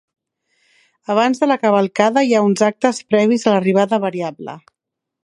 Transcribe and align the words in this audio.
Abans 1.15 1.41
de 1.43 1.49
la 1.51 1.57
cavalcada 1.65 2.23
hi 2.29 2.33
ha 2.37 2.41
uns 2.47 2.65
actes 2.71 3.03
previs 3.15 3.47
a 3.47 3.55
l'arribada 3.55 4.01
variable. 4.07 4.57